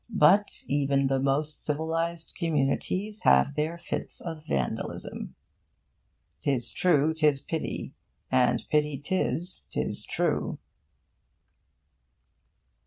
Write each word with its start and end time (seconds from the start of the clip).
But 0.09 0.63
even 0.65 1.05
the 1.05 1.19
most 1.19 1.63
civilised 1.63 2.33
communities 2.35 3.21
have 3.21 3.53
their 3.53 3.77
fits 3.77 4.19
of 4.19 4.43
vandalism. 4.47 5.35
''Tis 6.41 6.71
true, 6.73 7.13
'tis 7.13 7.41
pity, 7.41 7.93
and 8.31 8.65
pity 8.71 8.97
'tis 8.97 9.61
'tis 9.69 10.03
true.' 10.03 10.57